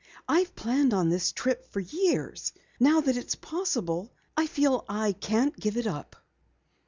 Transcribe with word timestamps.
I've 0.27 0.55
planned 0.55 0.95
on 0.95 1.09
this 1.09 1.31
trip 1.31 1.63
for 1.71 1.79
years. 1.79 2.53
Now 2.79 3.01
that 3.01 3.17
it 3.17 3.27
is 3.27 3.35
possible, 3.35 4.11
I 4.35 4.47
feel 4.47 4.83
I 4.89 5.11
can't 5.11 5.55
give 5.55 5.77
it 5.77 5.85
up." 5.85 6.15